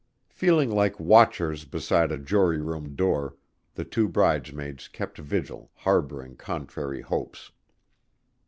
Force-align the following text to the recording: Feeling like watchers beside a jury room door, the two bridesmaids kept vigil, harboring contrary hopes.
Feeling 0.31 0.71
like 0.71 0.99
watchers 0.99 1.63
beside 1.63 2.11
a 2.11 2.17
jury 2.17 2.59
room 2.59 2.95
door, 2.95 3.35
the 3.75 3.85
two 3.85 4.07
bridesmaids 4.07 4.87
kept 4.87 5.19
vigil, 5.19 5.69
harboring 5.75 6.35
contrary 6.37 7.01
hopes. 7.01 7.51